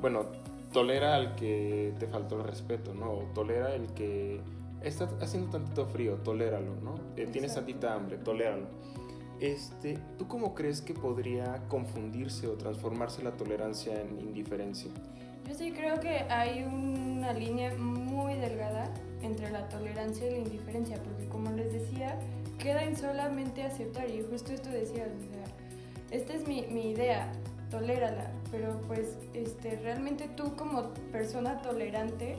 bueno, 0.00 0.26
tolera 0.72 1.14
al 1.14 1.34
que 1.36 1.94
te 1.98 2.06
faltó 2.06 2.40
el 2.40 2.44
respeto, 2.44 2.94
¿no? 2.94 3.12
O 3.12 3.22
tolera 3.34 3.74
el 3.74 3.86
que 3.94 4.40
está 4.82 5.08
haciendo 5.20 5.50
tantito 5.50 5.86
frío, 5.86 6.16
toléralo, 6.16 6.74
¿no? 6.82 6.96
Eh, 7.16 7.28
tienes 7.30 7.54
tantita 7.54 7.94
hambre, 7.94 8.18
toléralo. 8.18 8.66
Este, 9.40 9.98
¿Tú 10.18 10.28
cómo 10.28 10.54
crees 10.54 10.80
que 10.80 10.94
podría 10.94 11.66
confundirse 11.68 12.46
o 12.46 12.52
transformarse 12.52 13.22
la 13.22 13.32
tolerancia 13.32 14.00
en 14.00 14.20
indiferencia? 14.20 14.90
Yo 15.46 15.54
sí 15.54 15.72
creo 15.72 16.00
que 16.00 16.20
hay 16.30 16.62
una 16.62 17.32
línea 17.32 17.74
muy 18.14 18.34
delgada 18.34 18.88
entre 19.22 19.50
la 19.50 19.68
tolerancia 19.68 20.26
y 20.26 20.30
la 20.30 20.38
indiferencia, 20.38 20.96
porque 21.02 21.26
como 21.28 21.50
les 21.50 21.72
decía, 21.72 22.18
queda 22.58 22.84
en 22.84 22.96
solamente 22.96 23.62
aceptar, 23.64 24.08
y 24.08 24.22
justo 24.22 24.52
esto 24.52 24.70
decía, 24.70 25.04
o 25.04 25.34
sea, 25.34 26.18
esta 26.18 26.34
es 26.34 26.46
mi, 26.46 26.62
mi 26.70 26.90
idea, 26.90 27.32
tolérala, 27.70 28.30
pero 28.50 28.80
pues 28.86 29.16
este, 29.34 29.76
realmente 29.76 30.28
tú 30.36 30.54
como 30.56 30.90
persona 31.10 31.60
tolerante, 31.62 32.36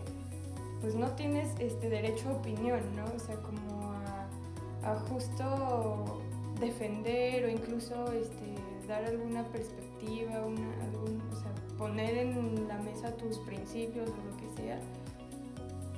pues 0.82 0.96
no 0.96 1.10
tienes 1.12 1.50
este 1.60 1.90
derecho 1.90 2.30
a 2.30 2.34
opinión, 2.34 2.80
¿no? 2.96 3.06
O 3.16 3.20
sea, 3.20 3.36
como 3.38 3.92
a, 3.92 4.28
a 4.84 4.96
justo 5.10 6.22
defender 6.60 7.46
o 7.46 7.50
incluso 7.50 8.12
este, 8.14 8.56
dar 8.88 9.04
alguna 9.04 9.44
perspectiva, 9.46 10.46
una, 10.46 10.84
algún, 10.86 11.22
o 11.32 11.36
sea, 11.36 11.52
poner 11.78 12.18
en 12.18 12.68
la 12.68 12.78
mesa 12.78 13.12
tus 13.18 13.40
principios 13.40 14.10
o 14.10 14.32
lo 14.32 14.38
que 14.38 14.62
sea 14.62 14.80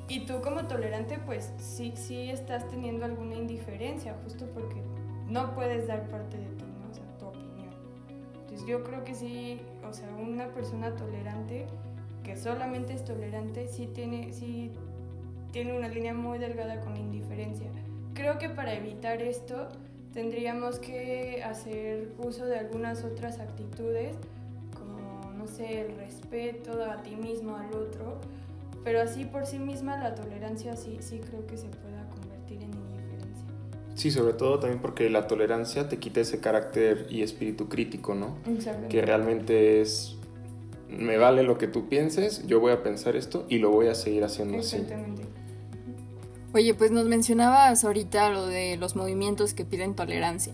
y 0.09 0.21
tú 0.25 0.41
como 0.41 0.65
tolerante, 0.67 1.19
pues 1.25 1.51
sí, 1.57 1.93
sí 1.95 2.29
estás 2.29 2.67
teniendo 2.69 3.05
alguna 3.05 3.35
indiferencia, 3.35 4.15
justo 4.23 4.45
porque 4.53 4.81
no 5.27 5.53
puedes 5.53 5.87
dar 5.87 6.07
parte 6.07 6.37
de 6.37 6.45
ti, 6.45 6.63
¿no? 6.79 6.89
O 6.89 6.93
sea, 6.93 7.03
tu 7.19 7.25
opinión. 7.25 7.73
Entonces 8.41 8.65
yo 8.67 8.83
creo 8.83 9.03
que 9.03 9.13
sí, 9.13 9.59
o 9.87 9.93
sea, 9.93 10.09
una 10.15 10.47
persona 10.53 10.95
tolerante, 10.95 11.67
que 12.23 12.37
solamente 12.37 12.93
es 12.93 13.03
tolerante, 13.03 13.67
sí 13.67 13.87
tiene, 13.87 14.31
sí 14.31 14.71
tiene 15.51 15.77
una 15.77 15.89
línea 15.89 16.13
muy 16.13 16.39
delgada 16.39 16.79
con 16.79 16.93
la 16.93 16.99
indiferencia. 16.99 17.67
Creo 18.13 18.37
que 18.37 18.49
para 18.49 18.73
evitar 18.73 19.21
esto 19.21 19.67
tendríamos 20.13 20.79
que 20.79 21.43
hacer 21.43 22.13
uso 22.17 22.45
de 22.45 22.57
algunas 22.57 23.03
otras 23.03 23.39
actitudes, 23.39 24.15
como, 24.73 25.33
no 25.33 25.47
sé, 25.47 25.81
el 25.81 25.97
respeto 25.97 26.81
a 26.83 27.03
ti 27.03 27.15
mismo, 27.15 27.55
al 27.57 27.73
otro, 27.73 28.19
pero 28.87 29.01
así 29.01 29.25
por 29.25 29.45
sí 29.45 29.59
misma 29.59 29.97
la 29.97 30.15
tolerancia 30.15 30.77
sí, 30.77 30.99
sí 31.01 31.19
creo 31.19 31.45
que 31.45 31.57
se 31.57 31.67
pueda 31.67 32.07
convertir 32.09 32.63
en 32.63 32.73
indiferencia. 32.73 33.43
Sí, 33.95 34.11
sobre 34.11 34.31
todo 34.31 34.59
también 34.59 34.81
porque 34.81 35.09
la 35.09 35.27
tolerancia 35.27 35.89
te 35.89 35.97
quita 35.97 36.21
ese 36.21 36.39
carácter 36.39 37.05
y 37.09 37.21
espíritu 37.21 37.67
crítico, 37.67 38.15
¿no? 38.15 38.37
Exactamente. 38.49 38.87
Que 38.87 39.01
realmente 39.01 39.81
es, 39.81 40.15
me 40.87 41.17
vale 41.17 41.43
lo 41.43 41.57
que 41.57 41.67
tú 41.67 41.89
pienses, 41.89 42.47
yo 42.47 42.61
voy 42.61 42.71
a 42.71 42.81
pensar 42.81 43.17
esto 43.17 43.45
y 43.49 43.57
lo 43.57 43.71
voy 43.71 43.87
a 43.87 43.93
seguir 43.93 44.23
haciendo 44.23 44.59
así. 44.59 44.77
Exactamente. 44.77 45.23
Oye, 46.53 46.73
pues 46.73 46.89
nos 46.89 47.07
mencionabas 47.07 47.83
ahorita 47.83 48.29
lo 48.29 48.47
de 48.47 48.77
los 48.77 48.95
movimientos 48.95 49.53
que 49.53 49.65
piden 49.65 49.95
tolerancia, 49.95 50.53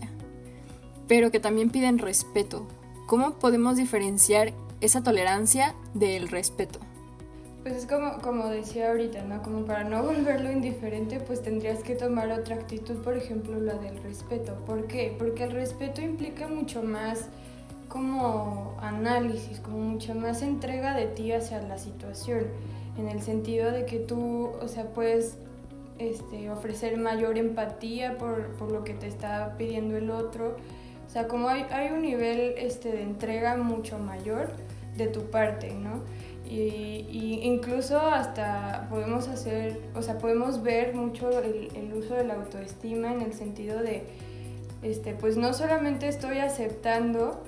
pero 1.06 1.30
que 1.30 1.38
también 1.38 1.70
piden 1.70 1.98
respeto. 1.98 2.66
¿Cómo 3.06 3.38
podemos 3.38 3.76
diferenciar 3.76 4.52
esa 4.80 5.04
tolerancia 5.04 5.76
del 5.94 6.26
respeto? 6.26 6.80
Pues 7.64 7.76
es 7.76 7.86
como, 7.86 8.18
como 8.18 8.48
decía 8.48 8.90
ahorita, 8.90 9.22
¿no? 9.22 9.42
Como 9.42 9.64
para 9.64 9.84
no 9.84 10.02
volverlo 10.02 10.52
indiferente, 10.52 11.18
pues 11.18 11.40
tendrías 11.40 11.82
que 11.82 11.94
tomar 11.94 12.30
otra 12.30 12.56
actitud, 12.56 13.02
por 13.02 13.16
ejemplo, 13.16 13.58
la 13.58 13.72
del 13.76 13.96
respeto. 14.02 14.54
¿Por 14.66 14.86
qué? 14.86 15.16
Porque 15.18 15.44
el 15.44 15.52
respeto 15.52 16.02
implica 16.02 16.46
mucho 16.46 16.82
más 16.82 17.24
como 17.88 18.76
análisis, 18.82 19.60
como 19.60 19.78
mucha 19.78 20.12
más 20.12 20.42
entrega 20.42 20.94
de 20.94 21.06
ti 21.06 21.32
hacia 21.32 21.62
la 21.62 21.78
situación, 21.78 22.48
en 22.98 23.08
el 23.08 23.22
sentido 23.22 23.72
de 23.72 23.86
que 23.86 23.98
tú, 23.98 24.50
o 24.60 24.68
sea, 24.68 24.84
puedes 24.88 25.38
este, 25.98 26.50
ofrecer 26.50 26.98
mayor 26.98 27.38
empatía 27.38 28.18
por, 28.18 28.48
por, 28.56 28.70
lo 28.72 28.84
que 28.84 28.92
te 28.92 29.06
está 29.06 29.54
pidiendo 29.56 29.96
el 29.96 30.10
otro. 30.10 30.56
O 31.06 31.10
sea, 31.10 31.28
como 31.28 31.48
hay, 31.48 31.62
hay 31.70 31.92
un 31.92 32.02
nivel 32.02 32.56
este, 32.58 32.92
de 32.92 33.00
entrega 33.00 33.56
mucho 33.56 33.98
mayor 33.98 34.50
de 34.98 35.06
tu 35.06 35.30
parte, 35.30 35.72
¿no? 35.72 36.02
Y, 36.48 37.40
incluso 37.42 37.98
hasta 38.00 38.86
podemos 38.90 39.28
hacer, 39.28 39.80
o 39.94 40.02
sea, 40.02 40.18
podemos 40.18 40.62
ver 40.62 40.94
mucho 40.94 41.30
el, 41.40 41.70
el, 41.74 41.92
uso 41.94 42.14
de 42.14 42.24
la 42.24 42.34
autoestima 42.34 43.12
en 43.12 43.22
el 43.22 43.32
sentido 43.32 43.80
de, 43.80 44.04
este, 44.82 45.14
pues 45.14 45.36
no 45.36 45.54
solamente 45.54 46.08
estoy 46.08 46.38
aceptando 46.38 47.42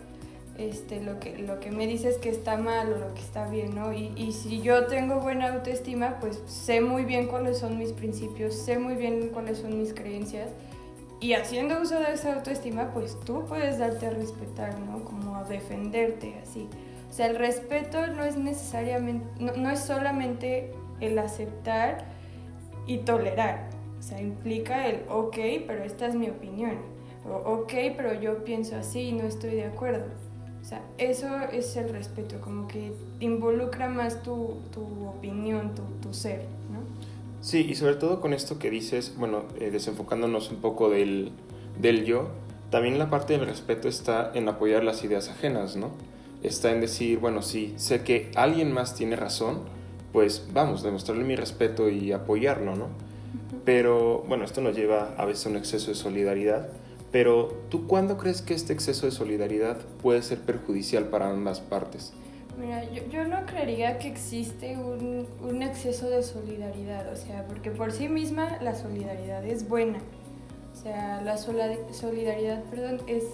este, 0.58 1.02
lo, 1.02 1.20
que, 1.20 1.36
lo 1.38 1.60
que 1.60 1.70
me 1.70 1.86
dices 1.86 2.16
que 2.16 2.30
está 2.30 2.56
mal 2.56 2.92
o 2.92 2.96
lo 2.96 3.14
que 3.14 3.20
está 3.20 3.46
bien, 3.48 3.74
¿no? 3.74 3.92
Y, 3.92 4.12
y 4.16 4.32
si 4.32 4.62
yo 4.62 4.86
tengo 4.86 5.20
buena 5.20 5.52
autoestima, 5.52 6.18
pues 6.20 6.42
sé 6.46 6.80
muy 6.80 7.04
bien 7.04 7.26
cuáles 7.26 7.58
son 7.58 7.78
mis 7.78 7.92
principios, 7.92 8.54
sé 8.54 8.78
muy 8.78 8.94
bien 8.94 9.28
cuáles 9.32 9.58
son 9.58 9.78
mis 9.78 9.92
creencias. 9.92 10.48
Y 11.20 11.32
haciendo 11.32 11.80
uso 11.80 11.98
de 11.98 12.12
esa 12.12 12.34
autoestima, 12.34 12.92
pues 12.92 13.18
tú 13.24 13.44
puedes 13.46 13.78
darte 13.78 14.06
a 14.06 14.10
respetar, 14.10 14.78
¿no? 14.80 15.04
Como 15.04 15.36
a 15.36 15.44
defenderte, 15.44 16.38
así. 16.42 16.68
O 17.10 17.12
sea, 17.12 17.26
el 17.26 17.36
respeto 17.36 18.06
no 18.08 18.24
es 18.24 18.36
necesariamente, 18.36 19.26
no, 19.38 19.52
no, 19.52 19.70
es 19.70 19.80
solamente 19.80 20.72
el 21.00 21.18
aceptar 21.18 22.04
y 22.86 22.98
tolerar. 22.98 23.70
O 23.98 24.02
sea, 24.02 24.20
implica 24.20 24.86
el, 24.86 25.02
ok, 25.08 25.36
pero 25.66 25.82
esta 25.82 26.06
es 26.06 26.14
mi 26.14 26.28
opinión. 26.28 26.76
O, 27.24 27.54
ok, 27.54 27.72
pero 27.96 28.20
yo 28.20 28.44
pienso 28.44 28.76
así 28.76 29.00
y 29.00 29.12
no 29.12 29.24
estoy 29.24 29.50
de 29.50 29.64
acuerdo. 29.64 30.04
O 30.66 30.68
sea, 30.68 30.82
eso 30.98 31.28
es 31.52 31.76
el 31.76 31.90
respeto, 31.90 32.40
como 32.40 32.66
que 32.66 32.92
involucra 33.20 33.88
más 33.88 34.22
tu, 34.24 34.56
tu 34.72 34.82
opinión, 35.06 35.76
tu, 35.76 35.82
tu, 36.02 36.12
ser, 36.12 36.40
¿no? 36.72 36.80
Sí, 37.40 37.64
y 37.70 37.76
sobre 37.76 37.94
todo 37.94 38.20
con 38.20 38.32
esto 38.32 38.58
que 38.58 38.68
dices, 38.68 39.14
bueno, 39.16 39.44
eh, 39.60 39.70
desenfocándonos 39.70 40.50
un 40.50 40.56
poco 40.56 40.90
del, 40.90 41.30
del 41.80 42.04
yo, 42.04 42.30
también 42.70 42.98
la 42.98 43.10
parte 43.10 43.34
del 43.34 43.46
respeto 43.46 43.86
está 43.86 44.32
en 44.34 44.48
apoyar 44.48 44.82
las 44.82 45.04
ideas 45.04 45.28
ajenas, 45.28 45.76
¿no? 45.76 45.90
Está 46.48 46.70
en 46.70 46.80
decir, 46.80 47.18
bueno, 47.18 47.42
sí, 47.42 47.74
sé 47.76 48.02
que 48.02 48.30
alguien 48.34 48.72
más 48.72 48.94
tiene 48.94 49.16
razón, 49.16 49.60
pues 50.12 50.48
vamos, 50.52 50.82
demostrarle 50.82 51.24
mi 51.24 51.36
respeto 51.36 51.88
y 51.88 52.12
apoyarlo, 52.12 52.76
¿no? 52.76 52.88
Pero 53.64 54.24
bueno, 54.28 54.44
esto 54.44 54.60
nos 54.60 54.76
lleva 54.76 55.14
a 55.18 55.24
veces 55.24 55.46
a 55.46 55.50
un 55.50 55.56
exceso 55.56 55.88
de 55.88 55.96
solidaridad, 55.96 56.68
pero 57.12 57.52
¿tú 57.68 57.86
cuándo 57.86 58.16
crees 58.16 58.42
que 58.42 58.54
este 58.54 58.72
exceso 58.72 59.06
de 59.06 59.12
solidaridad 59.12 59.78
puede 60.02 60.22
ser 60.22 60.38
perjudicial 60.38 61.04
para 61.04 61.30
ambas 61.30 61.60
partes? 61.60 62.12
Mira, 62.58 62.90
yo, 62.90 63.02
yo 63.10 63.24
no 63.24 63.44
creería 63.44 63.98
que 63.98 64.08
existe 64.08 64.76
un, 64.76 65.26
un, 65.42 65.62
exceso 65.62 66.08
de 66.08 66.22
solidaridad, 66.22 67.12
o 67.12 67.16
sea, 67.16 67.44
porque 67.46 67.70
por 67.70 67.92
sí 67.92 68.08
misma 68.08 68.58
la 68.62 68.74
solidaridad 68.74 69.44
es 69.44 69.68
buena. 69.68 69.98
O 70.72 70.82
sea, 70.82 71.20
la 71.22 71.36
solidaridad, 71.36 72.62
perdón, 72.64 73.00
es 73.06 73.24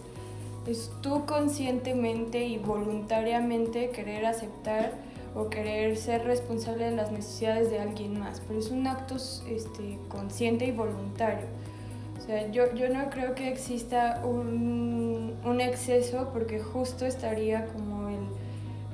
es 0.67 0.93
tú 1.01 1.27
conscientemente 1.27 2.45
y 2.45 2.59
voluntariamente 2.59 3.91
querer 3.91 4.27
aceptar 4.27 4.93
o 5.35 5.49
querer 5.49 5.97
ser 5.97 6.25
responsable 6.25 6.85
de 6.85 6.97
las 6.97 7.11
necesidades 7.11 7.71
de 7.71 7.79
alguien 7.79 8.19
más, 8.19 8.43
pero 8.47 8.61
es 8.61 8.71
un 8.71 8.87
acto 8.87 9.17
este, 9.17 9.99
consciente 10.09 10.67
y 10.67 10.73
voluntario. 10.73 11.47
O 12.19 12.25
sea, 12.25 12.51
yo, 12.51 12.73
yo 12.75 12.89
no 12.89 13.11
creo 13.11 13.35
que 13.35 13.49
exista 13.49 14.23
un, 14.25 15.35
un, 15.45 15.61
exceso 15.61 16.31
porque 16.33 16.61
justo 16.61 17.05
estaría 17.05 17.67
como 17.67 18.09
el, 18.09 18.21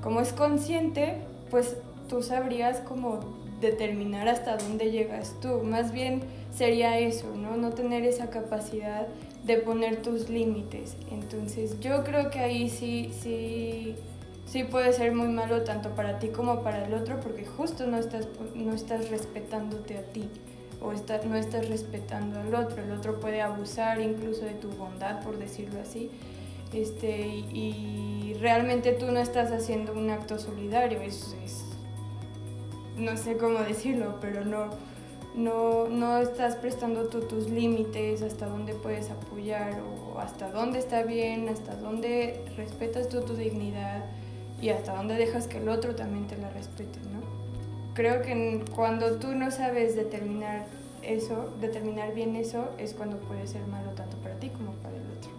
como 0.02 0.20
es 0.20 0.32
consciente, 0.32 1.16
pues 1.50 1.76
tú 2.08 2.22
sabrías 2.22 2.80
como 2.80 3.20
determinar 3.60 4.28
hasta 4.28 4.56
dónde 4.56 4.90
llegas 4.90 5.34
tú. 5.42 5.62
Más 5.62 5.92
bien 5.92 6.22
sería 6.54 6.98
eso, 6.98 7.26
¿no? 7.36 7.56
No 7.56 7.70
tener 7.70 8.04
esa 8.04 8.30
capacidad 8.30 9.08
de 9.44 9.56
poner 9.58 10.02
tus 10.02 10.28
límites. 10.28 10.96
Entonces 11.10 11.78
yo 11.80 12.04
creo 12.04 12.30
que 12.30 12.40
ahí 12.40 12.68
sí, 12.68 13.10
sí, 13.22 13.96
sí 14.46 14.64
puede 14.64 14.92
ser 14.92 15.14
muy 15.14 15.28
malo 15.28 15.62
tanto 15.62 15.90
para 15.90 16.18
ti 16.18 16.28
como 16.28 16.62
para 16.62 16.86
el 16.86 16.94
otro 16.94 17.20
porque 17.20 17.46
justo 17.46 17.86
no 17.86 17.98
estás, 17.98 18.28
no 18.54 18.74
estás 18.74 19.10
respetándote 19.10 19.98
a 19.98 20.02
ti 20.02 20.28
o 20.80 20.92
está, 20.92 21.20
no 21.24 21.36
estás 21.36 21.68
respetando 21.68 22.40
al 22.40 22.54
otro. 22.54 22.82
El 22.82 22.92
otro 22.92 23.20
puede 23.20 23.40
abusar 23.42 24.00
incluso 24.00 24.44
de 24.44 24.54
tu 24.54 24.68
bondad, 24.70 25.22
por 25.22 25.38
decirlo 25.38 25.80
así. 25.80 26.10
Este, 26.72 27.26
y, 27.26 28.34
realmente 28.40 28.92
tú 28.92 29.10
no 29.10 29.18
estás 29.18 29.50
haciendo 29.50 29.94
un 29.94 30.10
acto 30.10 30.38
solidario, 30.38 31.00
es, 31.00 31.34
es 31.44 31.64
no 32.96 33.16
sé 33.16 33.36
cómo 33.36 33.60
decirlo, 33.60 34.18
pero 34.20 34.44
no, 34.44 34.68
no, 35.38 35.88
no 35.88 36.18
estás 36.18 36.56
prestando 36.56 37.04
tú 37.08 37.20
tus 37.20 37.48
límites, 37.48 38.22
hasta 38.22 38.46
dónde 38.46 38.74
puedes 38.74 39.08
apoyar 39.08 39.80
o 39.80 40.18
hasta 40.18 40.50
dónde 40.50 40.80
está 40.80 41.04
bien, 41.04 41.48
hasta 41.48 41.76
dónde 41.76 42.44
respetas 42.56 43.08
tú 43.08 43.22
tu 43.22 43.34
dignidad 43.34 44.04
y 44.60 44.70
hasta 44.70 44.96
dónde 44.96 45.14
dejas 45.14 45.46
que 45.46 45.58
el 45.58 45.68
otro 45.68 45.94
también 45.94 46.26
te 46.26 46.36
la 46.36 46.50
respete, 46.50 46.98
¿no? 47.12 47.20
Creo 47.94 48.20
que 48.22 48.64
cuando 48.74 49.18
tú 49.18 49.28
no 49.34 49.50
sabes 49.52 49.94
determinar 49.94 50.66
eso, 51.02 51.54
determinar 51.60 52.14
bien 52.14 52.34
eso, 52.34 52.70
es 52.76 52.92
cuando 52.92 53.18
puede 53.18 53.46
ser 53.46 53.64
malo 53.68 53.92
tanto 53.92 54.16
para 54.18 54.34
ti 54.40 54.50
como 54.50 54.72
para 54.82 54.96
el 54.96 55.02
otro. 55.16 55.30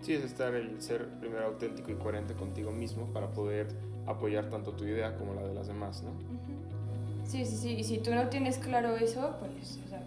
Sí, 0.00 0.14
es 0.14 0.24
estar 0.24 0.54
el 0.54 0.80
ser 0.80 1.08
primero 1.20 1.46
auténtico 1.46 1.90
y 1.90 1.94
coherente 1.94 2.32
contigo 2.34 2.72
mismo 2.72 3.06
para 3.12 3.28
poder 3.32 3.68
apoyar 4.06 4.48
tanto 4.48 4.72
tu 4.72 4.84
idea 4.84 5.16
como 5.16 5.34
la 5.34 5.42
de 5.42 5.54
las 5.54 5.68
demás, 5.68 6.02
¿no? 6.02 6.10
Uh 6.10 6.14
-huh. 6.14 6.73
Sí, 7.26 7.44
sí, 7.44 7.56
sí. 7.56 7.70
Y 7.70 7.84
si 7.84 7.98
tú 7.98 8.14
no 8.14 8.28
tienes 8.28 8.58
claro 8.58 8.96
eso, 8.96 9.36
pues, 9.40 9.78
o 9.84 9.88
sea, 9.88 10.02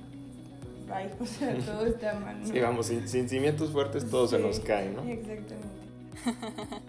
bye. 0.87 1.11
O 1.19 1.25
sea, 1.25 1.57
todo 1.59 1.85
está 1.85 2.19
mal. 2.19 2.39
¿no? 2.41 2.47
Sí, 2.47 2.59
vamos, 2.59 2.85
sin, 2.87 3.07
sin, 3.07 3.27
cimientos 3.27 3.71
fuertes 3.71 4.09
todo 4.09 4.27
sí, 4.27 4.35
se 4.35 4.41
nos 4.41 4.59
cae, 4.59 4.89
¿no? 4.89 5.03
Exactamente. 5.03 5.67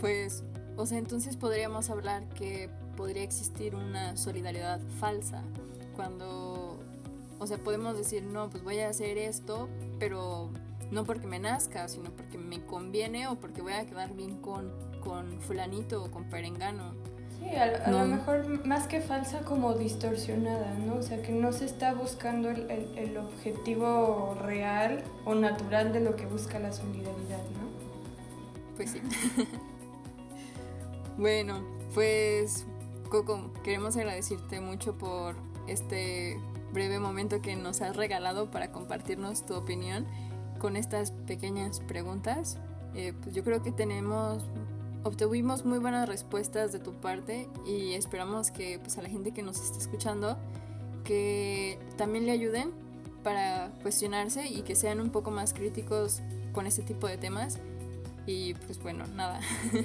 pues, 0.00 0.42
o 0.76 0.86
sea, 0.86 0.98
entonces 0.98 1.36
podríamos 1.36 1.90
hablar 1.90 2.28
que 2.30 2.70
podría 2.96 3.22
existir 3.22 3.74
una 3.74 4.16
solidaridad 4.16 4.80
falsa 4.98 5.42
cuando, 5.94 6.78
o 7.38 7.46
sea, 7.46 7.58
podemos 7.58 7.96
decir, 7.96 8.22
no, 8.22 8.50
pues 8.50 8.62
voy 8.62 8.78
a 8.80 8.88
hacer 8.88 9.18
esto, 9.18 9.68
pero 9.98 10.50
no 10.90 11.04
porque 11.04 11.26
me 11.26 11.38
nazca, 11.38 11.88
sino 11.88 12.10
porque 12.10 12.38
me 12.38 12.64
conviene 12.64 13.28
o 13.28 13.36
porque 13.36 13.62
voy 13.62 13.74
a 13.74 13.86
quedar 13.86 14.14
bien 14.14 14.36
con, 14.36 14.72
con 15.00 15.40
fulanito 15.40 16.04
o 16.04 16.10
con 16.10 16.28
perengano. 16.28 16.94
Sí, 17.40 17.56
a, 17.56 17.86
a 17.86 17.90
no. 17.90 18.00
lo 18.00 18.06
mejor 18.06 18.66
más 18.66 18.86
que 18.86 19.00
falsa 19.00 19.40
como 19.40 19.74
distorsionada, 19.74 20.74
¿no? 20.74 20.96
O 20.96 21.02
sea, 21.02 21.22
que 21.22 21.32
no 21.32 21.52
se 21.52 21.64
está 21.64 21.94
buscando 21.94 22.50
el, 22.50 22.70
el, 22.70 22.98
el, 22.98 23.16
objetivo 23.16 24.36
real 24.42 25.02
o 25.24 25.34
natural 25.34 25.92
de 25.92 26.00
lo 26.00 26.16
que 26.16 26.26
busca 26.26 26.58
la 26.58 26.72
solidaridad, 26.72 27.38
¿no? 27.38 27.70
Pues 28.76 28.90
sí. 28.90 29.00
bueno, 31.16 31.62
pues 31.94 32.66
Coco, 33.10 33.50
queremos 33.64 33.96
agradecerte 33.96 34.60
mucho 34.60 34.96
por 34.96 35.34
este 35.66 36.38
breve 36.72 37.00
momento 37.00 37.42
que 37.42 37.56
nos 37.56 37.82
has 37.82 37.96
regalado 37.96 38.50
para 38.50 38.70
compartirnos 38.70 39.44
tu 39.44 39.54
opinión 39.54 40.06
con 40.58 40.76
estas 40.76 41.10
pequeñas 41.10 41.80
preguntas. 41.80 42.58
Eh, 42.94 43.12
pues 43.20 43.34
yo 43.34 43.42
creo 43.42 43.62
que 43.62 43.72
tenemos 43.72 44.44
obtuvimos 45.04 45.64
muy 45.64 45.78
buenas 45.78 46.08
respuestas 46.08 46.72
de 46.72 46.78
tu 46.78 46.92
parte 46.92 47.48
y 47.66 47.94
esperamos 47.94 48.50
que 48.50 48.78
pues, 48.78 48.98
a 48.98 49.02
la 49.02 49.08
gente 49.08 49.32
que 49.32 49.42
nos 49.42 49.60
está 49.60 49.78
escuchando 49.78 50.36
que 51.04 51.78
también 51.96 52.26
le 52.26 52.32
ayuden 52.32 52.70
para 53.22 53.70
cuestionarse 53.82 54.46
y 54.46 54.62
que 54.62 54.74
sean 54.74 55.00
un 55.00 55.10
poco 55.10 55.30
más 55.30 55.52
críticos 55.54 56.20
con 56.52 56.66
este 56.66 56.82
tipo 56.82 57.06
de 57.06 57.16
temas 57.16 57.58
y 58.26 58.54
pues 58.54 58.82
bueno, 58.82 59.06
nada. 59.14 59.40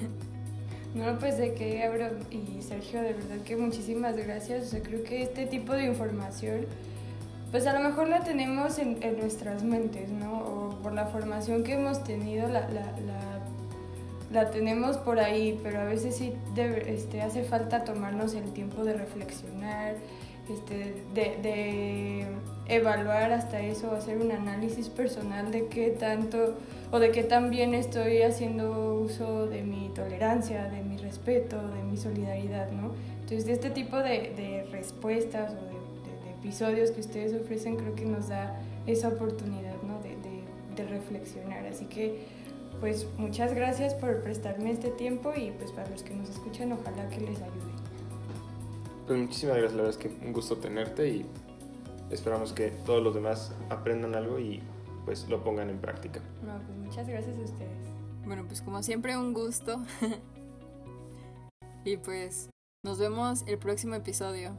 No, 0.96 1.18
pues 1.18 1.36
de 1.36 1.52
que 1.52 1.82
Abro 1.82 2.06
y 2.30 2.62
Sergio, 2.62 3.02
de 3.02 3.12
verdad 3.12 3.36
que 3.44 3.54
muchísimas 3.54 4.16
gracias. 4.16 4.64
O 4.64 4.70
sea, 4.70 4.82
creo 4.82 5.04
que 5.04 5.22
este 5.22 5.44
tipo 5.44 5.74
de 5.74 5.84
información, 5.84 6.64
pues 7.50 7.66
a 7.66 7.74
lo 7.78 7.86
mejor 7.86 8.08
la 8.08 8.20
tenemos 8.20 8.78
en, 8.78 9.02
en 9.02 9.18
nuestras 9.18 9.62
mentes, 9.62 10.08
¿no? 10.08 10.38
O 10.38 10.78
por 10.82 10.94
la 10.94 11.04
formación 11.04 11.64
que 11.64 11.74
hemos 11.74 12.02
tenido, 12.02 12.48
la, 12.48 12.60
la, 12.70 12.92
la, 13.04 13.20
la 14.30 14.50
tenemos 14.50 14.96
por 14.98 15.20
ahí, 15.20 15.58
pero 15.62 15.80
a 15.80 15.84
veces 15.84 16.16
sí 16.16 16.32
debe, 16.54 16.92
este, 16.92 17.22
hace 17.22 17.42
falta 17.44 17.84
tomarnos 17.84 18.34
el 18.34 18.52
tiempo 18.52 18.84
de 18.84 18.94
reflexionar, 18.94 19.96
este, 20.48 21.02
de, 21.14 21.36
de 21.42 22.26
evaluar 22.68 23.32
hasta 23.32 23.60
eso, 23.60 23.92
hacer 23.92 24.18
un 24.18 24.32
análisis 24.32 24.88
personal 24.88 25.50
de 25.50 25.66
qué 25.66 25.90
tanto 25.90 26.54
o 26.90 26.98
de 26.98 27.10
qué 27.10 27.22
tan 27.22 27.50
bien 27.50 27.74
estoy 27.74 28.22
haciendo 28.22 28.94
uso 28.94 29.46
de 29.46 29.62
mi 29.62 29.90
tolerancia, 29.94 30.68
de 30.68 30.82
mi 30.82 30.96
respeto, 30.96 31.56
de 31.68 31.82
mi 31.82 31.96
solidaridad, 31.96 32.70
¿no? 32.70 32.92
Entonces, 33.20 33.46
de 33.46 33.52
este 33.52 33.70
tipo 33.70 33.96
de, 33.96 34.32
de 34.36 34.66
respuestas 34.70 35.52
o 35.52 35.64
de, 35.64 35.72
de, 35.72 36.24
de, 36.24 36.30
episodios 36.38 36.92
que 36.92 37.00
ustedes 37.00 37.34
ofrecen, 37.34 37.76
creo 37.76 37.94
que 37.94 38.04
nos 38.04 38.28
da 38.28 38.56
esa 38.86 39.08
oportunidad, 39.08 39.74
¿no? 39.82 40.00
De, 40.00 40.16
de 40.76 40.88
reflexionar. 40.88 41.66
Así 41.66 41.86
que, 41.86 42.20
pues, 42.80 43.06
muchas 43.18 43.54
gracias 43.54 43.94
por 43.94 44.22
prestarme 44.22 44.72
este 44.72 44.90
tiempo 44.90 45.32
y, 45.36 45.50
pues, 45.52 45.72
para 45.72 45.88
los 45.90 46.02
que 46.02 46.14
nos 46.14 46.28
escuchan, 46.28 46.72
ojalá 46.72 47.08
que 47.08 47.20
les 47.20 47.36
ayude. 47.36 47.76
Pues 49.06 49.18
muchísimas 49.18 49.56
gracias, 49.56 49.76
la 49.76 49.82
verdad 49.84 50.00
es 50.00 50.10
que 50.10 50.26
un 50.26 50.32
gusto 50.32 50.56
tenerte 50.56 51.08
y 51.08 51.26
esperamos 52.10 52.52
que 52.52 52.70
todos 52.84 53.02
los 53.02 53.14
demás 53.14 53.52
aprendan 53.70 54.14
algo 54.14 54.38
y 54.38 54.60
pues 55.04 55.28
lo 55.28 55.42
pongan 55.44 55.70
en 55.70 55.78
práctica. 55.78 56.20
No, 56.44 56.58
pues 56.66 56.76
muchas 56.78 57.08
gracias 57.08 57.38
a 57.38 57.40
ustedes. 57.40 57.70
Bueno, 58.24 58.44
pues 58.46 58.60
como 58.60 58.82
siempre 58.82 59.16
un 59.16 59.32
gusto. 59.32 59.80
y 61.84 61.96
pues 61.98 62.50
nos 62.82 62.98
vemos 62.98 63.44
el 63.46 63.58
próximo 63.58 63.94
episodio. 63.94 64.58